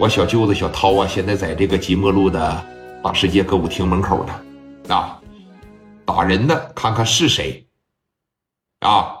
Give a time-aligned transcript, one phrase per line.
[0.00, 2.64] 我小舅子小涛啊，现在在这个即墨路的
[3.02, 5.20] 大世界歌舞厅门口呢，啊，
[6.06, 7.66] 打人的，看看是谁，
[8.78, 9.16] 啊，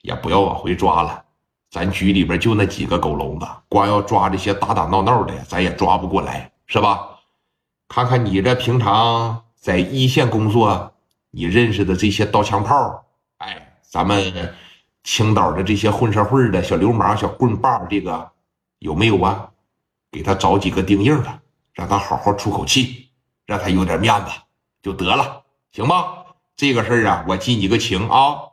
[0.00, 1.22] 也不要往回抓了，
[1.70, 7.06] 咱局里边就那几个狗笼子，光要抓这些打打闹闹的，咱也抓不过来，是吧？
[7.86, 10.90] 看看你这平常在一线工作，
[11.30, 13.04] 你认识的这些刀枪炮，
[13.36, 14.54] 哎，咱们
[15.04, 18.30] 青岛的这些混社会的小流氓、小棍棒，这个
[18.78, 19.50] 有没有啊？
[20.12, 21.40] 给他找几个钉硬的，
[21.72, 23.10] 让他好好出口气，
[23.46, 24.30] 让他有点面子
[24.82, 26.26] 就得了，行吗？
[26.54, 28.50] 这个事儿啊，我记你个情啊，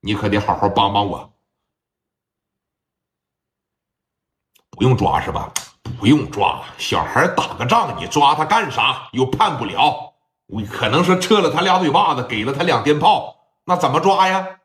[0.00, 1.32] 你可得好好帮帮我。
[4.70, 5.54] 不用抓是吧？
[5.98, 9.08] 不用抓，小孩打个仗，你抓他干啥？
[9.12, 10.14] 又判不了。
[10.46, 14.58] 我可能说撤了他俩嘴巴子，给了他两鞭炮，那怎么抓呀？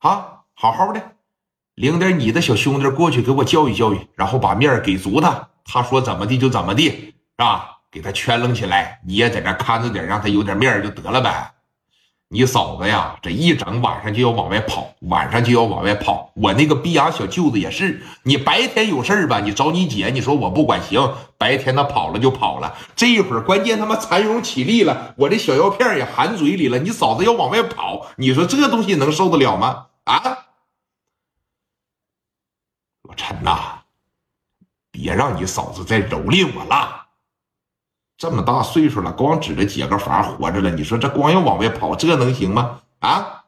[0.00, 1.17] 啊，好好的。
[1.78, 5.50] 领点你的小兄弟过去给我教育教育，然后把面给足他。
[5.64, 7.76] 他说怎么地就怎么地，是吧？
[7.92, 11.52] 给他圈楞起来，你也在这看着点，让他有点面就得了呗。
[12.30, 16.32] 你嫂子呀，这一整晚上就要往外跑，晚上就要往外跑。
[16.34, 22.74] 我那个逼养小舅子也是，你白天有事吧，你找你姐，你说我不管行，白天他跑了就跑了。
[22.96, 29.84] 这一会儿关键他妈蚕蛹起立了，我这小药片也含嘴里了，你嫂子要往外跑，你说这东西能受得了吗？
[30.02, 30.37] 啊？
[33.08, 33.82] 老陈呐，
[34.90, 37.06] 别让你嫂子再蹂躏我了。
[38.18, 42.82] 这么大岁数了，光指着解个法活着了，你说这光要往外跑，这能行吗？
[42.98, 43.44] 啊！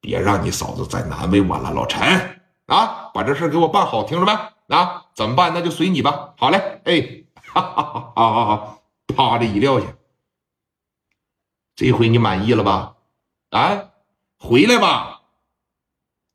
[0.00, 4.32] 别让你嫂子再难为我了，老陈啊，把这事给我办好，听着没？
[4.74, 5.52] 啊，怎么办？
[5.54, 6.34] 那就随你吧。
[6.36, 8.82] 好嘞，哎，哈哈哈，好好好，
[9.14, 9.86] 趴着一撂下。
[11.76, 12.96] 这回你满意了吧？
[13.50, 13.90] 啊，
[14.38, 15.20] 回来吧。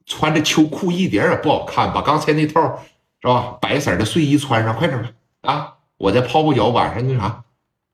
[0.10, 2.84] 穿着秋裤一点也不好看，把刚才那套
[3.22, 3.58] 是吧？
[3.62, 5.12] 白色的睡衣穿上，快点吧！
[5.42, 7.44] 啊，我再泡泡脚，晚上那啥，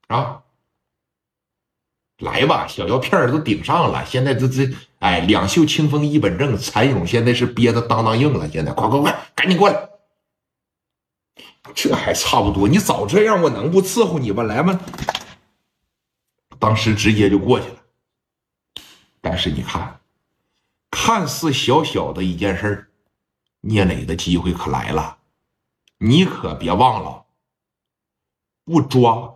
[0.07, 0.41] 啊，
[2.19, 4.05] 来吧，小药片都顶上了。
[4.05, 8.49] 现在这这，哎，两袖清风一本正，蚕蛹现在是憋得当当硬了。
[8.49, 9.89] 现在，快快快，赶紧过来！
[11.73, 14.43] 这还差不多，你早这样，我能不伺候你吗？
[14.43, 14.79] 来吧，
[16.57, 17.75] 当时直接就过去了。
[19.19, 19.99] 但是你看。
[21.05, 22.91] 看似小小的一件事
[23.61, 25.19] 聂磊的机会可来了，
[25.99, 27.25] 你可别忘了，
[28.63, 29.35] 不抓。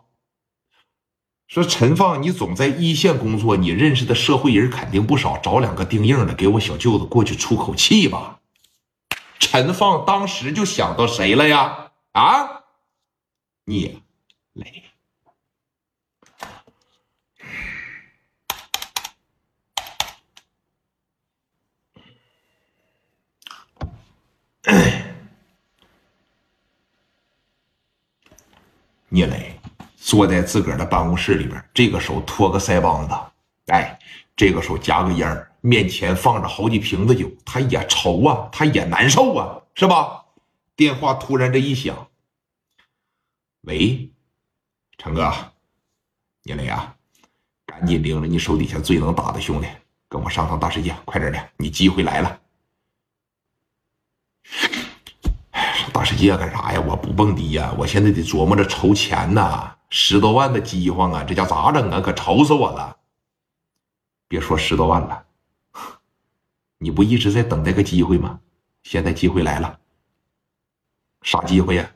[1.48, 8.40] 说陈放，你总在一线工作，你认识的社会人肯定不少，找两个钉硬的，给我小舅子过去出口气吧。
[9.38, 11.92] 陈放当时就想到谁了呀？
[12.14, 12.64] 啊，
[13.66, 14.02] 聂
[14.54, 14.89] 磊。
[29.10, 29.60] 聂磊
[29.98, 33.14] 坐在自个儿的办公室里边，这个手托个腮帮子，
[33.74, 34.00] 哎，
[34.36, 40.26] 这个手夹个烟儿面前放着好几瓶子酒，他也愁啊，他也难受啊，是吧？
[40.76, 42.08] 电话突然这一响，
[43.62, 44.10] 喂，
[44.98, 45.34] 成哥，
[46.44, 46.96] 聂磊啊，
[47.66, 49.68] 赶紧领着你手底下最能打的兄弟，
[50.08, 52.40] 跟我上趟大世界，快点的，你机会来了。
[55.92, 56.82] 大世界干啥呀？
[56.88, 57.72] 我不蹦迪呀！
[57.78, 62.02] 我现在得琢磨着筹钱呢，十多万的饥荒啊，这家咋整啊？
[62.02, 62.98] 可愁死我了！
[64.28, 65.24] 别说十多万了，
[66.80, 68.40] 你不一直在等待个机会吗？
[68.82, 69.78] 现在机会来了，
[71.22, 71.88] 啥机会呀？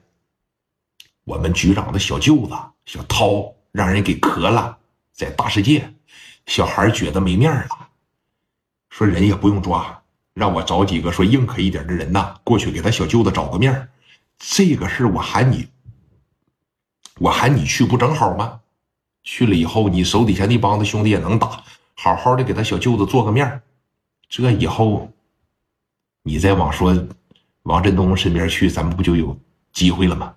[1.23, 2.53] 我们局长的小舅子
[2.85, 4.77] 小涛让人给磕了，
[5.11, 5.91] 在大世界，
[6.45, 7.87] 小孩觉得没面了，
[8.91, 10.03] 说人也不用抓。
[10.35, 13.89] 让我找几个说硬可一点的人呐，过去给他小舅子找个面
[14.45, 15.69] 这个事我喊你，
[17.17, 18.59] 我喊你去不正好吗？
[19.23, 21.63] 去了以后，你手底下那帮子兄弟也能打，
[21.95, 23.61] 好好的给他小舅子做个面
[24.27, 25.09] 这以后，
[26.23, 27.07] 你再往说
[27.63, 29.39] 王振东身边去，咱们不就有
[29.71, 30.35] 机会了吗？